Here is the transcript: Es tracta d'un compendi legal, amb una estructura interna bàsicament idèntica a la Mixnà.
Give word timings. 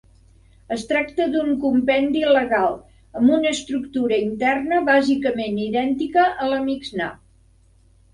Es 0.75 0.83
tracta 0.91 1.25
d'un 1.33 1.49
compendi 1.65 2.23
legal, 2.37 2.77
amb 3.19 3.33
una 3.39 3.51
estructura 3.57 4.17
interna 4.29 4.79
bàsicament 4.89 5.61
idèntica 5.67 6.25
a 6.47 6.49
la 6.55 6.59
Mixnà. 6.65 7.11